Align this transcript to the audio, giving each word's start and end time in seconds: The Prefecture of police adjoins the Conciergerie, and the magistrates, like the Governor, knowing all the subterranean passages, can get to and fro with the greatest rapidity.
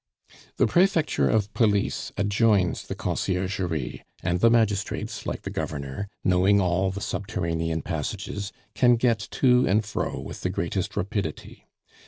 The 0.57 0.65
Prefecture 0.65 1.29
of 1.29 1.53
police 1.53 2.11
adjoins 2.17 2.87
the 2.87 2.95
Conciergerie, 2.95 4.01
and 4.23 4.39
the 4.39 4.49
magistrates, 4.49 5.27
like 5.27 5.43
the 5.43 5.51
Governor, 5.51 6.07
knowing 6.23 6.59
all 6.59 6.89
the 6.89 6.99
subterranean 7.01 7.83
passages, 7.83 8.51
can 8.73 8.95
get 8.95 9.19
to 9.29 9.67
and 9.67 9.85
fro 9.85 10.19
with 10.19 10.41
the 10.41 10.49
greatest 10.49 10.97
rapidity. 10.97 11.67